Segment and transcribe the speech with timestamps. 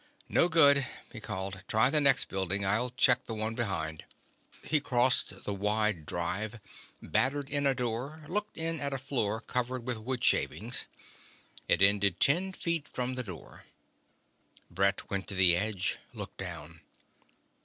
[0.27, 1.61] "No good," he called.
[1.67, 2.65] "Try the next building.
[2.65, 4.03] I'll check the one behind."
[4.63, 6.59] He crossed the wide drive,
[7.03, 10.87] battered in a door, looked in at a floor covered with wood shavings.
[11.67, 13.65] It ended ten feet from the door.
[14.71, 16.81] Brett went to the edge, looked down.